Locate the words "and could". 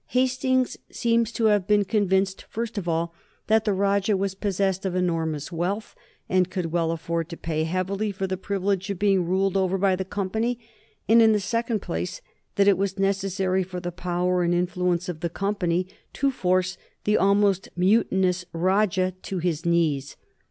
6.27-6.71